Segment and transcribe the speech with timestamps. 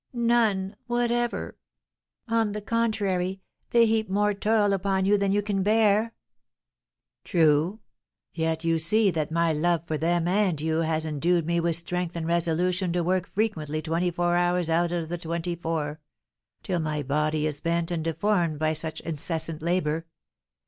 [0.13, 1.59] None whatever;
[2.27, 6.15] on the contrary, they heap more toil upon you than you can bear."
[7.23, 7.81] "True;
[8.33, 12.15] yet you see that my love for them and you has endued me with strength
[12.15, 15.99] and resolution to work frequently twenty hours out of the twenty four,
[16.63, 20.07] till my body is bent and deformed by such incessant labour.